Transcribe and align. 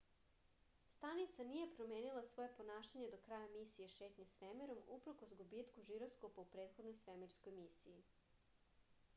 stanica 0.91 1.43
nije 1.49 1.67
promenila 1.73 2.23
svoje 2.29 2.55
ponašanje 2.61 3.09
do 3.11 3.19
kraja 3.27 3.51
misije 3.57 3.91
šetnje 3.97 4.25
svemirom 4.33 4.81
uprkos 4.97 5.37
gubitku 5.43 5.85
žiroskopa 5.91 6.47
u 6.47 6.51
prethodnoj 6.57 6.99
svemirskoj 7.03 7.55
misiji 7.61 8.03